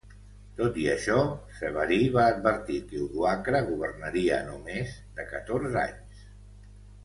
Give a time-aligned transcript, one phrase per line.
[0.59, 1.17] Tot i això,
[1.57, 6.29] Severí va advertir que Odoacre governaria no més de catorze anys.